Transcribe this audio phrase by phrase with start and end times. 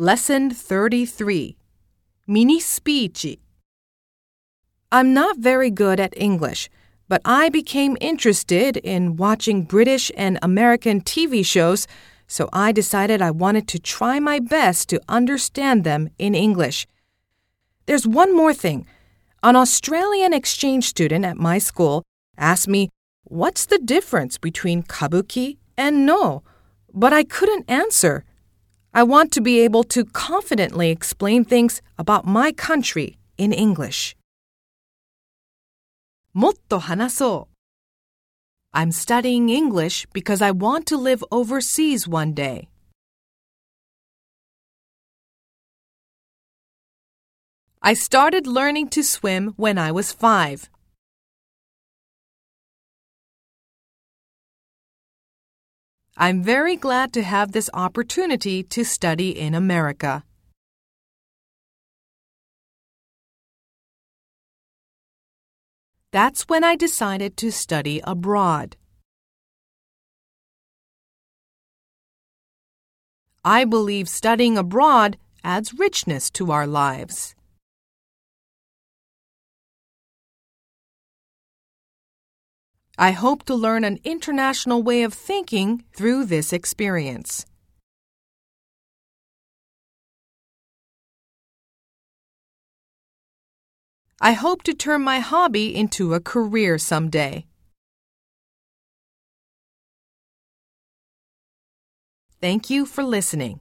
[0.00, 1.56] Lesson 33
[2.28, 3.36] Mini Speech
[4.92, 6.70] I'm not very good at English,
[7.08, 11.88] but I became interested in watching British and American TV shows,
[12.28, 16.86] so I decided I wanted to try my best to understand them in English.
[17.86, 18.86] There's one more thing.
[19.42, 22.04] An Australian exchange student at my school
[22.36, 22.88] asked me,
[23.24, 26.44] What's the difference between kabuki and Noh?
[26.94, 28.22] But I couldn't answer.
[28.97, 34.15] I want to be able to confidently explain things about my country in English.
[36.33, 37.47] もっと話そ
[38.73, 42.69] う I'm studying English because I want to live overseas one day.
[47.81, 50.69] I started learning to swim when I was five.
[56.20, 60.24] I'm very glad to have this opportunity to study in America.
[66.10, 68.76] That's when I decided to study abroad.
[73.44, 77.36] I believe studying abroad adds richness to our lives.
[83.00, 87.46] I hope to learn an international way of thinking through this experience.
[94.20, 97.46] I hope to turn my hobby into a career someday.
[102.40, 103.60] Thank you for listening.